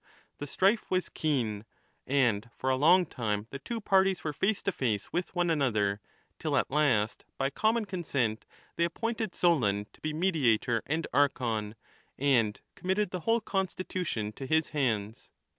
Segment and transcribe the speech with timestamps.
[0.39, 1.63] The strife was keen,
[2.07, 6.01] and for a long time the two parties were face to face with one another,
[6.39, 8.43] till at last, 2 by common consent,
[8.77, 11.75] they appointed Solon to be mediator and Archon,
[12.17, 15.29] and committed the whole constitution to his hands.